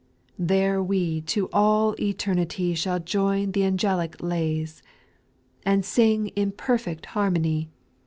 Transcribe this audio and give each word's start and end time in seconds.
2. 0.39 0.45
There 0.47 0.81
we 0.81 1.21
to 1.27 1.47
all 1.53 1.93
eternity 1.99 2.73
Shall 2.73 2.97
join 2.99 3.51
th' 3.51 3.57
angelic 3.57 4.15
lays; 4.23 4.81
And 5.63 5.85
sing 5.85 6.29
in 6.29 6.53
perfect 6.53 7.05
harmony. 7.05 7.69